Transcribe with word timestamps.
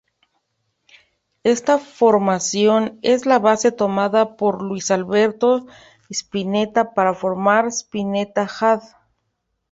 Esta 1.43 1.77
formación 1.77 2.97
es 3.03 3.27
la 3.27 3.37
base 3.37 3.71
tomada 3.71 4.35
por 4.35 4.63
Luis 4.63 4.89
Alberto 4.89 5.67
Spinetta 6.09 6.95
para 6.95 7.13
formar 7.13 7.67
Spinetta 7.67 8.47
Jade. 8.47 8.81